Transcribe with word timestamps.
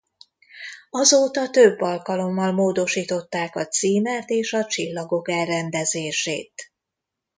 Azóta 0.89 1.49
több 1.49 1.79
alkalommal 1.81 2.51
módosították 2.51 3.55
a 3.55 3.67
címert 3.67 4.29
és 4.29 4.53
a 4.53 4.65
csillagok 4.65 5.29
elrendezését. 5.29 6.53